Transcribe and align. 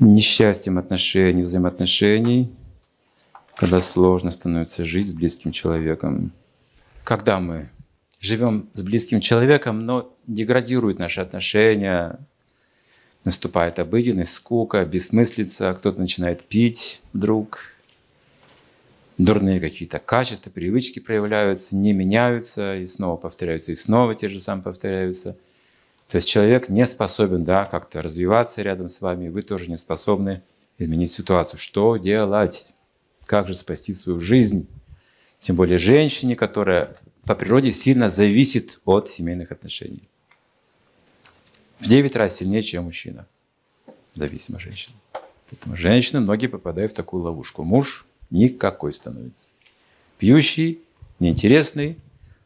несчастьем 0.00 0.78
отношений, 0.78 1.42
взаимоотношений, 1.42 2.50
когда 3.56 3.80
сложно 3.80 4.30
становится 4.30 4.84
жить 4.84 5.08
с 5.08 5.12
близким 5.12 5.52
человеком. 5.52 6.32
Когда 7.04 7.38
мы 7.38 7.68
живем 8.18 8.68
с 8.74 8.82
близким 8.82 9.20
человеком, 9.20 9.84
но 9.84 10.16
деградируют 10.26 10.98
наши 10.98 11.20
отношения, 11.20 12.18
наступает 13.24 13.78
обыденность, 13.78 14.32
скука, 14.32 14.84
бессмыслица, 14.84 15.74
кто-то 15.74 15.98
начинает 15.98 16.44
пить 16.44 17.02
вдруг, 17.12 17.74
дурные 19.18 19.60
какие-то 19.60 19.98
качества, 19.98 20.50
привычки 20.50 20.98
проявляются, 20.98 21.76
не 21.76 21.92
меняются, 21.92 22.76
и 22.76 22.86
снова 22.86 23.16
повторяются, 23.16 23.72
и 23.72 23.74
снова 23.74 24.14
те 24.14 24.28
же 24.28 24.40
самые 24.40 24.64
повторяются. 24.64 25.36
То 26.10 26.16
есть 26.16 26.28
человек 26.28 26.68
не 26.68 26.84
способен 26.86 27.44
да, 27.44 27.64
как-то 27.66 28.02
развиваться 28.02 28.62
рядом 28.62 28.88
с 28.88 29.00
вами, 29.00 29.28
вы 29.28 29.42
тоже 29.42 29.70
не 29.70 29.76
способны 29.76 30.42
изменить 30.76 31.12
ситуацию. 31.12 31.60
Что 31.60 31.96
делать? 31.98 32.74
Как 33.26 33.46
же 33.46 33.54
спасти 33.54 33.94
свою 33.94 34.18
жизнь? 34.18 34.66
Тем 35.40 35.54
более 35.54 35.78
женщине, 35.78 36.34
которая 36.34 36.96
по 37.26 37.36
природе 37.36 37.70
сильно 37.70 38.08
зависит 38.08 38.80
от 38.84 39.08
семейных 39.08 39.52
отношений. 39.52 40.02
В 41.78 41.86
9 41.86 42.16
раз 42.16 42.38
сильнее, 42.38 42.62
чем 42.62 42.84
мужчина. 42.84 43.28
Зависима 44.14 44.58
женщина. 44.58 44.96
Поэтому 45.48 45.76
женщины, 45.76 46.18
многие 46.18 46.48
попадают 46.48 46.90
в 46.90 46.96
такую 46.96 47.22
ловушку. 47.22 47.62
Муж 47.62 48.04
никакой 48.30 48.92
становится. 48.92 49.50
Пьющий, 50.18 50.80
неинтересный, 51.20 51.98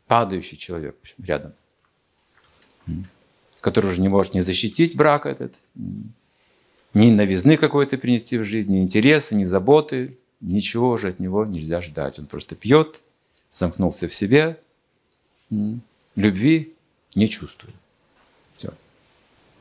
падающий 0.06 0.58
человек 0.58 0.96
общем, 1.00 1.24
рядом. 1.24 1.54
Который 3.64 3.92
уже 3.92 4.02
не 4.02 4.08
может 4.08 4.34
не 4.34 4.42
защитить 4.42 4.94
брак 4.94 5.24
этот, 5.24 5.54
ни 6.92 7.10
новизны 7.10 7.56
какой-то 7.56 7.96
принести 7.96 8.36
в 8.36 8.44
жизнь, 8.44 8.70
ни 8.70 8.82
интереса, 8.82 9.34
ни 9.34 9.44
заботы. 9.44 10.18
Ничего 10.42 10.90
уже 10.90 11.08
от 11.08 11.18
него 11.18 11.46
нельзя 11.46 11.80
ждать. 11.80 12.18
Он 12.18 12.26
просто 12.26 12.56
пьет, 12.56 13.02
замкнулся 13.50 14.06
в 14.06 14.14
себе, 14.14 14.60
любви 16.14 16.74
не 17.14 17.26
чувствует. 17.26 17.74
Все. 18.54 18.74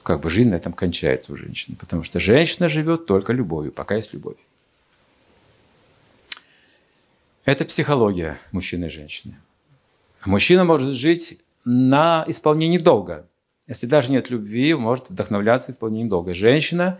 Как 0.03 0.19
бы 0.19 0.29
жизнь 0.29 0.49
на 0.49 0.55
этом 0.55 0.73
кончается 0.73 1.31
у 1.31 1.37
женщины. 1.37 1.77
Потому 1.79 2.03
что 2.03 2.19
женщина 2.19 2.67
живет 2.67 3.05
только 3.05 3.31
любовью, 3.31 3.71
пока 3.71 3.95
есть 3.95 4.13
любовь. 4.13 4.35
Это 7.45 7.63
психология 7.63 8.37
мужчины 8.51 8.87
и 8.87 8.89
женщины. 8.89 9.37
Мужчина 10.25 10.65
может 10.65 10.93
жить 10.93 11.39
на 11.63 12.25
исполнении 12.27 12.79
долга. 12.79 13.25
Если 13.67 13.87
даже 13.87 14.11
нет 14.11 14.29
любви, 14.29 14.73
может 14.73 15.09
вдохновляться 15.09 15.71
исполнением 15.71 16.09
долга. 16.09 16.33
Женщина, 16.33 16.99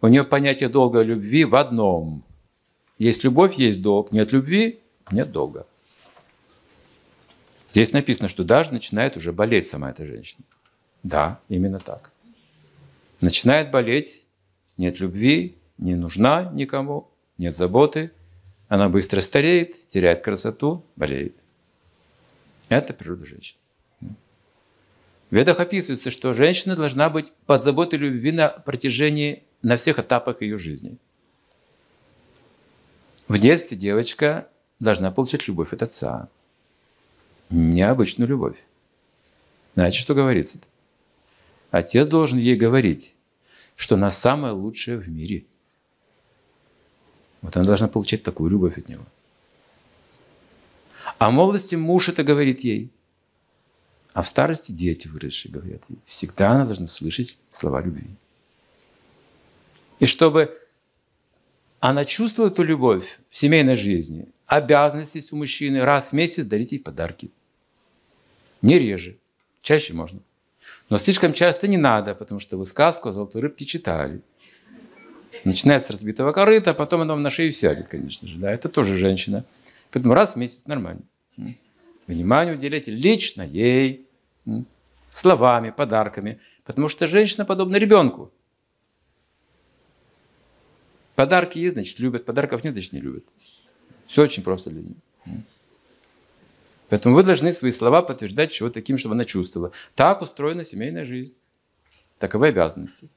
у 0.00 0.06
нее 0.06 0.24
понятие 0.24 0.68
долга 0.68 1.02
любви 1.02 1.44
в 1.44 1.56
одном. 1.56 2.24
Есть 2.98 3.24
любовь, 3.24 3.54
есть 3.54 3.82
долг. 3.82 4.12
Нет 4.12 4.32
любви, 4.32 4.80
нет 5.10 5.32
долга. 5.32 5.66
Здесь 7.72 7.92
написано, 7.92 8.28
что 8.28 8.44
даже 8.44 8.72
начинает 8.72 9.16
уже 9.16 9.32
болеть 9.32 9.66
сама 9.66 9.90
эта 9.90 10.06
женщина. 10.06 10.44
Да, 11.02 11.40
именно 11.48 11.78
так. 11.78 12.12
Начинает 13.20 13.70
болеть, 13.70 14.26
нет 14.76 15.00
любви, 15.00 15.58
не 15.78 15.94
нужна 15.94 16.50
никому, 16.54 17.10
нет 17.38 17.54
заботы, 17.54 18.12
она 18.68 18.88
быстро 18.88 19.20
стареет, 19.20 19.88
теряет 19.88 20.24
красоту, 20.24 20.84
болеет. 20.96 21.36
Это 22.68 22.94
природа 22.94 23.26
женщины. 23.26 23.60
В 25.30 25.34
ведах 25.34 25.60
описывается, 25.60 26.10
что 26.10 26.32
женщина 26.34 26.76
должна 26.76 27.10
быть 27.10 27.32
под 27.46 27.62
заботой 27.62 27.98
любви 27.98 28.32
на 28.32 28.48
протяжении, 28.48 29.42
на 29.62 29.76
всех 29.76 29.98
этапах 29.98 30.42
ее 30.42 30.56
жизни. 30.56 30.98
В 33.26 33.38
детстве 33.38 33.76
девочка 33.76 34.48
должна 34.78 35.10
получать 35.10 35.48
любовь 35.48 35.72
от 35.72 35.82
отца. 35.82 36.28
Необычную 37.50 38.28
любовь. 38.28 38.56
Знаете, 39.74 39.98
что 39.98 40.14
говорится? 40.14 40.58
Отец 41.70 42.06
должен 42.06 42.38
ей 42.38 42.54
говорить, 42.54 43.14
что 43.74 43.96
она 43.96 44.10
самая 44.10 44.52
лучшая 44.52 44.96
в 44.96 45.08
мире– 45.08 45.44
вот 47.46 47.56
она 47.56 47.64
должна 47.64 47.86
получать 47.86 48.24
такую 48.24 48.50
любовь 48.50 48.76
от 48.76 48.88
него. 48.88 49.04
А 51.18 51.30
молодости 51.30 51.76
муж 51.76 52.08
это 52.08 52.24
говорит 52.24 52.60
ей. 52.60 52.90
А 54.16 54.22
в 54.22 54.28
старости 54.28 54.72
дети 54.72 55.08
выросшие 55.08 55.52
говорят. 55.52 55.82
Всегда 56.06 56.52
она 56.52 56.64
должна 56.64 56.86
слышать 56.86 57.36
слова 57.50 57.82
любви. 57.82 58.08
И 59.98 60.06
чтобы 60.06 60.58
она 61.80 62.06
чувствовала 62.06 62.50
эту 62.50 62.62
любовь 62.62 63.18
в 63.28 63.36
семейной 63.36 63.76
жизни, 63.76 64.26
обязанность 64.46 65.16
есть 65.16 65.34
у 65.34 65.36
мужчины 65.36 65.84
раз 65.84 66.12
в 66.12 66.12
месяц 66.14 66.44
дарить 66.44 66.72
ей 66.72 66.78
подарки. 66.78 67.30
Не 68.62 68.78
реже, 68.78 69.18
чаще 69.60 69.92
можно. 69.92 70.20
Но 70.88 70.96
слишком 70.96 71.34
часто 71.34 71.68
не 71.68 71.76
надо, 71.76 72.14
потому 72.14 72.40
что 72.40 72.56
вы 72.56 72.64
сказку 72.64 73.10
о 73.10 73.12
золотой 73.12 73.42
рыбке 73.42 73.66
читали– 73.66 74.22
Начиная 75.44 75.78
с 75.78 75.90
разбитого 75.90 76.32
корыта, 76.32 76.70
а 76.72 76.74
потом 76.74 77.02
она 77.02 77.12
вам 77.12 77.22
на 77.22 77.30
шею 77.30 77.52
сядет, 77.52 77.86
конечно 77.86 78.26
же. 78.26 78.36
Да, 78.36 78.50
это 78.50 78.68
тоже 78.68 78.96
женщина. 78.96 79.44
Поэтому 79.92 80.14
раз 80.14 80.32
в 80.32 80.36
месяц 80.36 80.66
нормально. 80.66 81.02
Внимание 82.08 82.54
уделяйте 82.54 82.90
лично 82.90 83.42
ей, 83.42 84.05
словами, 85.10 85.70
подарками. 85.70 86.38
Потому 86.64 86.88
что 86.88 87.06
женщина 87.06 87.44
подобна 87.44 87.76
ребенку. 87.76 88.32
Подарки 91.14 91.58
есть, 91.58 91.74
значит, 91.74 91.98
любят. 91.98 92.24
Подарков 92.24 92.62
нет, 92.64 92.74
значит, 92.74 92.92
не 92.92 93.00
любят. 93.00 93.24
Все 94.06 94.22
очень 94.22 94.42
просто 94.42 94.70
для 94.70 94.82
нее. 94.82 95.42
Поэтому 96.88 97.14
вы 97.14 97.24
должны 97.24 97.52
свои 97.52 97.72
слова 97.72 98.02
подтверждать 98.02 98.52
чего 98.52 98.70
таким, 98.70 98.98
чтобы 98.98 99.14
она 99.14 99.24
чувствовала. 99.24 99.72
Так 99.94 100.22
устроена 100.22 100.62
семейная 100.62 101.04
жизнь. 101.04 101.34
Таковы 102.18 102.48
обязанности. 102.48 103.08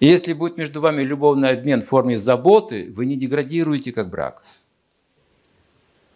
И 0.00 0.06
если 0.06 0.32
будет 0.32 0.56
между 0.56 0.80
вами 0.80 1.02
любовный 1.02 1.50
обмен 1.50 1.82
в 1.82 1.86
форме 1.86 2.18
заботы, 2.18 2.90
вы 2.92 3.06
не 3.06 3.16
деградируете 3.16 3.92
как 3.92 4.10
брак. 4.10 4.42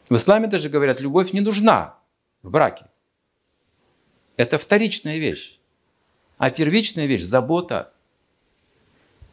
В 0.08 0.16
исламе 0.16 0.46
даже 0.46 0.68
говорят, 0.68 1.00
любовь 1.00 1.32
не 1.32 1.40
нужна 1.40 1.98
в 2.42 2.50
браке. 2.50 2.86
Это 4.36 4.58
вторичная 4.58 5.18
вещь. 5.18 5.58
А 6.38 6.50
первичная 6.50 7.06
вещь– 7.06 7.22
забота. 7.24 7.92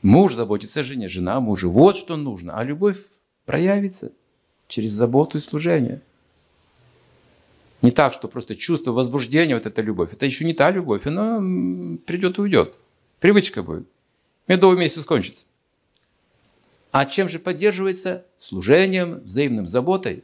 Муж 0.01 0.33
заботится 0.33 0.81
о 0.81 0.83
жене, 0.83 1.09
жена 1.09 1.37
о 1.37 1.39
муже. 1.39 1.67
Вот 1.67 1.97
что 1.97 2.15
нужно. 2.17 2.57
А 2.57 2.63
любовь 2.63 2.97
проявится 3.45 4.11
через 4.67 4.91
заботу 4.91 5.37
и 5.37 5.41
служение. 5.41 6.01
Не 7.81 7.91
так, 7.91 8.13
что 8.13 8.27
просто 8.27 8.55
чувство 8.55 8.91
возбуждения, 8.91 9.55
вот 9.55 9.65
эта 9.65 9.81
любовь. 9.81 10.13
Это 10.13 10.25
еще 10.25 10.45
не 10.45 10.53
та 10.53 10.69
любовь, 10.69 11.07
она 11.07 11.37
придет 12.05 12.37
и 12.37 12.41
уйдет. 12.41 12.75
Привычка 13.19 13.63
будет. 13.63 13.87
Медовый 14.47 14.77
месяц 14.77 15.05
кончится. 15.05 15.45
А 16.91 17.05
чем 17.05 17.29
же 17.29 17.39
поддерживается? 17.39 18.25
Служением, 18.37 19.21
взаимным 19.23 19.67
заботой. 19.67 20.23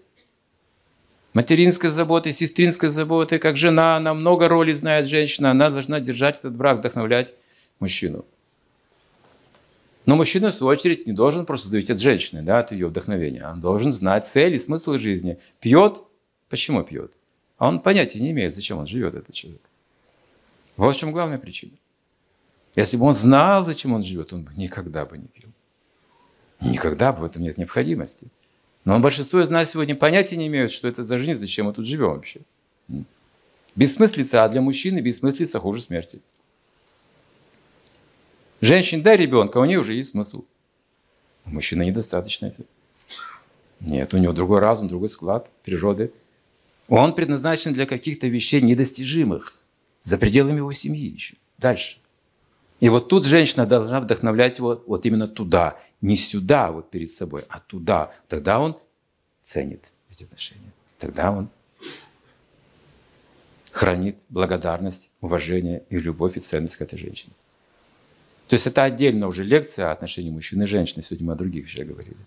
Материнской 1.36 1.90
заботой, 1.90 2.32
сестринской 2.32 2.88
заботой, 2.88 3.40
как 3.40 3.58
жена, 3.58 3.98
она 3.98 4.14
много 4.14 4.48
ролей 4.48 4.72
знает 4.72 5.06
женщина, 5.06 5.52
она 5.52 5.70
должна 5.70 6.00
держать 6.00 6.40
этот 6.40 6.56
брак, 6.56 6.78
вдохновлять 6.80 7.36
мужчину. 7.82 8.24
Но 10.06 10.16
мужчина, 10.16 10.52
в 10.52 10.56
свою 10.56 10.72
очередь, 10.72 11.06
не 11.06 11.12
должен 11.12 11.46
просто 11.46 11.68
зависеть 11.68 11.92
от 11.92 12.00
женщины, 12.00 12.42
да, 12.42 12.60
от 12.60 12.72
ее 12.72 12.88
вдохновения. 12.88 13.46
Он 13.46 13.60
должен 13.60 13.92
знать 13.92 14.26
цель 14.26 14.56
и 14.56 14.60
смысл 14.60 14.94
жизни. 14.94 15.38
Пьет, 15.60 16.04
почему 16.48 16.84
пьет? 16.84 17.12
А 17.58 17.68
он 17.68 17.82
понятия 17.82 18.22
не 18.22 18.32
имеет, 18.32 18.56
зачем 18.56 18.78
он 18.78 18.86
живет, 18.86 19.16
этот 19.16 19.36
человек. 19.36 19.62
Вот 20.78 20.96
в 20.96 20.98
чем 20.98 21.12
главная 21.12 21.38
причина. 21.38 21.74
Если 22.78 22.96
бы 22.96 23.04
он 23.04 23.14
знал, 23.14 23.66
зачем 23.66 23.92
он 23.92 24.04
живет, 24.04 24.32
он 24.32 24.46
бы 24.46 24.54
никогда 24.56 25.06
бы 25.06 25.18
не 25.18 25.28
пил. 25.28 25.50
Никогда 26.62 27.12
бы 27.12 27.20
в 27.20 27.24
этом 27.26 27.42
нет 27.42 27.58
необходимости. 27.58 28.30
Но 28.86 29.00
большинство 29.00 29.42
из 29.42 29.50
нас 29.50 29.72
сегодня 29.72 29.96
понятия 29.96 30.38
не 30.38 30.48
имеют, 30.48 30.72
что 30.72 30.88
это 30.88 31.04
за 31.04 31.18
жизнь, 31.18 31.40
зачем 31.40 31.66
мы 31.66 31.74
тут 31.74 31.88
живем 31.88 32.12
вообще. 32.12 32.42
Бессмыслица, 33.76 34.44
а 34.44 34.50
для 34.50 34.62
мужчины 34.62 35.00
бессмыслица 35.00 35.60
хуже 35.60 35.82
смерти. 35.82 36.22
Женщин 38.62 39.02
дай 39.02 39.18
ребенка, 39.18 39.58
у 39.58 39.66
нее 39.66 39.80
уже 39.80 39.94
есть 39.94 40.12
смысл. 40.12 40.46
У 41.46 41.50
мужчины 41.50 41.84
недостаточно 41.84 42.46
этого. 42.46 42.68
Нет, 43.80 44.14
у 44.14 44.18
него 44.18 44.34
другой 44.34 44.60
разум, 44.60 44.88
другой 44.88 45.10
склад 45.10 45.50
природы. 45.64 46.12
Он 46.88 47.14
предназначен 47.14 47.74
для 47.74 47.86
каких-то 47.86 48.28
вещей 48.28 48.62
недостижимых, 48.62 49.58
за 50.04 50.18
пределами 50.18 50.58
его 50.58 50.72
семьи 50.72 51.10
еще. 51.10 51.36
Дальше. 51.58 51.98
И 52.80 52.90
вот 52.90 53.08
тут 53.08 53.26
женщина 53.26 53.66
должна 53.66 54.02
вдохновлять 54.02 54.58
его 54.58 54.84
вот 54.86 55.06
именно 55.06 55.28
туда, 55.28 55.78
не 56.02 56.18
сюда 56.18 56.72
вот 56.72 56.92
перед 56.92 57.10
собой, 57.10 57.46
а 57.50 57.60
туда. 57.60 58.12
Тогда 58.28 58.60
он 58.60 58.78
ценит 59.42 59.94
эти 60.12 60.24
отношения. 60.24 60.74
Тогда 61.00 61.32
он 61.32 61.50
хранит 63.72 64.18
благодарность, 64.30 65.12
уважение 65.22 65.84
и 65.90 65.98
любовь 65.98 66.38
и 66.38 66.40
ценность 66.40 66.78
к 66.78 66.82
этой 66.82 66.98
женщине. 66.98 67.34
То 68.48 68.54
есть 68.54 68.68
это 68.68 68.84
отдельно 68.84 69.28
уже 69.28 69.44
лекция 69.44 69.90
о 69.90 69.92
отношении 69.92 70.30
мужчины 70.30 70.64
и 70.64 70.68
женщины. 70.68 71.02
Сегодня 71.02 71.28
мы 71.28 71.34
о 71.34 71.36
других 71.36 71.66
вещах 71.66 71.88
говорили. 71.88 72.18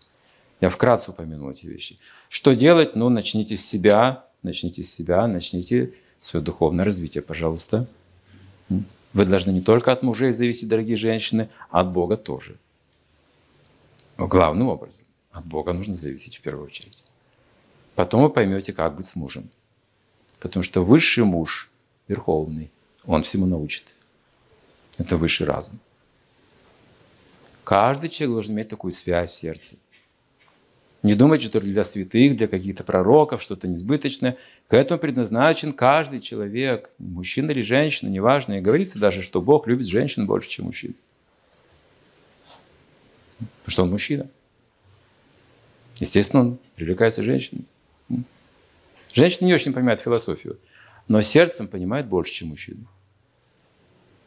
Я 0.60 0.70
вкратце 0.70 1.10
упомянул 1.10 1.50
эти 1.50 1.66
вещи. 1.66 1.96
Что 2.28 2.54
делать? 2.54 2.96
Ну, 2.96 3.08
начните 3.08 3.56
с 3.56 3.64
себя, 3.64 4.26
начните 4.42 4.82
с 4.82 4.92
себя, 4.92 5.26
начните 5.26 5.94
свое 6.20 6.44
духовное 6.44 6.84
развитие, 6.84 7.22
пожалуйста. 7.22 7.86
Вы 9.18 9.24
должны 9.24 9.50
не 9.50 9.62
только 9.62 9.90
от 9.90 10.04
мужей 10.04 10.30
зависеть, 10.30 10.68
дорогие 10.68 10.96
женщины, 10.96 11.48
а 11.70 11.80
от 11.80 11.90
Бога 11.90 12.16
тоже. 12.16 12.56
Главным 14.16 14.68
образом. 14.68 15.06
От 15.32 15.44
Бога 15.44 15.72
нужно 15.72 15.92
зависеть 15.92 16.36
в 16.36 16.40
первую 16.40 16.66
очередь. 16.66 17.04
Потом 17.96 18.22
вы 18.22 18.30
поймете, 18.30 18.72
как 18.72 18.94
быть 18.94 19.08
с 19.08 19.16
мужем. 19.16 19.50
Потому 20.38 20.62
что 20.62 20.84
высший 20.84 21.24
муж, 21.24 21.72
верховный, 22.06 22.70
он 23.06 23.24
всему 23.24 23.46
научит. 23.46 23.96
Это 24.98 25.16
высший 25.16 25.46
разум. 25.46 25.80
Каждый 27.64 28.10
человек 28.10 28.34
должен 28.34 28.54
иметь 28.54 28.68
такую 28.68 28.92
связь 28.92 29.32
в 29.32 29.36
сердце. 29.36 29.74
Не 31.02 31.14
думайте, 31.14 31.46
что 31.46 31.60
для 31.60 31.84
святых, 31.84 32.36
для 32.36 32.48
каких-то 32.48 32.82
пророков, 32.82 33.40
что-то 33.40 33.68
несбыточное. 33.68 34.36
К 34.66 34.74
этому 34.74 34.98
предназначен 34.98 35.72
каждый 35.72 36.20
человек, 36.20 36.90
мужчина 36.98 37.52
или 37.52 37.62
женщина, 37.62 38.08
неважно. 38.08 38.58
И 38.58 38.60
говорится 38.60 38.98
даже, 38.98 39.22
что 39.22 39.40
Бог 39.40 39.68
любит 39.68 39.86
женщин 39.86 40.26
больше, 40.26 40.48
чем 40.48 40.66
мужчин. 40.66 40.94
Потому 43.38 43.72
что 43.72 43.82
он 43.84 43.90
мужчина. 43.90 44.28
Естественно, 46.00 46.42
он 46.42 46.58
привлекается 46.74 47.22
женщиной. 47.22 47.64
Женщина 49.12 49.46
не 49.46 49.54
очень 49.54 49.72
понимает 49.72 50.00
философию, 50.00 50.58
но 51.06 51.22
сердцем 51.22 51.68
понимает 51.68 52.06
больше, 52.06 52.32
чем 52.32 52.48
мужчина. 52.48 52.86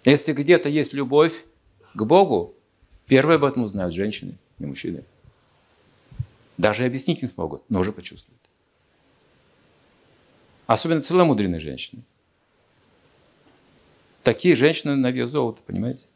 Если 0.06 0.34
где-то 0.34 0.70
есть 0.70 0.94
любовь 0.94 1.46
к 1.94 2.04
Богу, 2.04 2.56
первые 3.08 3.36
об 3.36 3.44
этом 3.44 3.64
узнают 3.64 3.94
женщины, 3.94 4.38
не 4.58 4.66
мужчины. 4.66 5.04
Даже 6.62 6.86
объяснить 6.86 7.24
не 7.24 7.28
смогут, 7.28 7.64
но 7.70 7.80
уже 7.80 7.92
почувствуют. 7.92 8.40
Особенно 10.68 11.02
целомудренные 11.02 11.60
женщины. 11.60 12.04
Такие 14.22 14.54
женщины 14.54 14.96
на 14.96 15.10
вес 15.10 15.32
золота, 15.32 15.64
понимаете? 15.66 16.10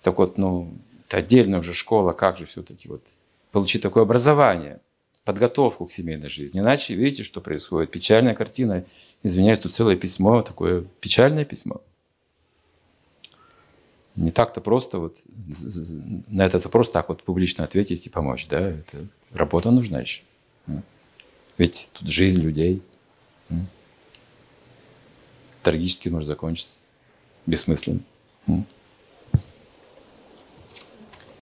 Так 0.00 0.16
вот, 0.16 0.38
ну, 0.38 0.72
это 1.06 1.18
отдельная 1.18 1.58
уже 1.58 1.74
школа, 1.74 2.14
как 2.14 2.38
же 2.38 2.46
все-таки 2.46 2.88
вот 2.88 3.06
получить 3.50 3.82
такое 3.82 4.04
образование, 4.04 4.80
подготовку 5.24 5.84
к 5.84 5.92
семейной 5.92 6.30
жизни. 6.30 6.60
Иначе 6.60 6.94
видите, 6.94 7.22
что 7.22 7.42
происходит. 7.42 7.90
Печальная 7.90 8.34
картина. 8.34 8.86
Извиняюсь, 9.22 9.58
тут 9.58 9.74
целое 9.74 9.96
письмо, 9.96 10.40
такое 10.40 10.86
печальное 11.02 11.44
письмо. 11.44 11.82
Не 14.16 14.30
так-то 14.30 14.62
просто 14.62 14.98
вот 14.98 15.22
на 16.28 16.46
это 16.46 16.66
просто 16.70 16.94
так 16.94 17.10
вот 17.10 17.22
публично 17.24 17.64
ответить 17.64 18.06
и 18.06 18.10
помочь, 18.10 18.48
да? 18.48 18.70
Это 18.70 19.06
Работа 19.34 19.70
нужна 19.70 20.00
еще. 20.00 20.22
Ведь 21.58 21.90
тут 21.92 22.08
жизнь 22.08 22.40
людей. 22.40 22.82
Трагически 25.62 26.08
может 26.08 26.28
закончиться. 26.28 26.78
Бессмысленно. 27.46 28.00